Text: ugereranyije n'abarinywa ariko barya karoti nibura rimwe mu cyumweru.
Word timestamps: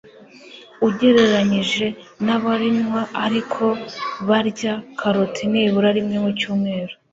ugereranyije 0.87 1.85
n'abarinywa 2.25 3.01
ariko 3.25 3.63
barya 4.29 4.73
karoti 4.99 5.43
nibura 5.51 5.89
rimwe 5.97 6.17
mu 6.23 6.31
cyumweru. 6.39 6.93